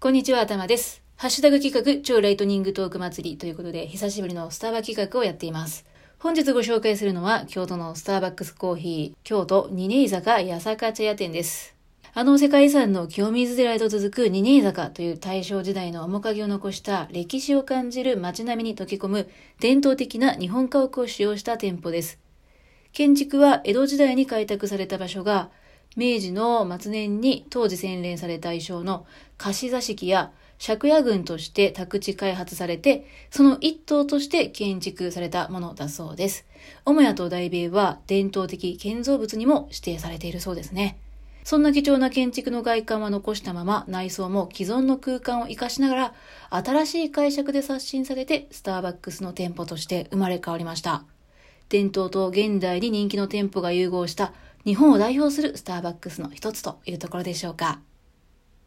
[0.00, 1.02] こんにちは、頭です。
[1.16, 5.84] ハッシュタグ企画、超ライトニングトーク祭りということで、久しぶりのスタバ企画をやっています。
[6.20, 11.74] 本日ご紹介するのは、京都のスターバックスコーヒー、京都二年坂八坂茶屋店です。
[12.14, 19.28] あの世界遺産の清水寺へと続く二年坂という大正時代の面影を残した歴史を感じる街並みに溶け込む
[19.58, 22.20] 伝統的な日本家屋を使用した店舗です。
[22.92, 25.50] 建築は江戸時代に開拓された場所が、
[25.96, 30.32] 明治の末年に当時洗練された衣装の貸座敷や
[30.64, 36.44] 借家群として宅地開発されて、その一棟として建築されたものだそうです。
[36.84, 40.98] 母屋と大塀は伝統的建造物にも指定されているそうですね。
[41.44, 46.14] そんな貴重な建築の外観は残したまま、内装も既存の空間を活かしながら、
[46.50, 51.04] 新しい解釈で刷新されて、スターバックスの店舗として生まれ変わりました。
[51.70, 54.34] 伝統と現代に人気の店舗が融合した
[54.64, 57.80] 日本を代表するスターバックスの一つというところでしょうか。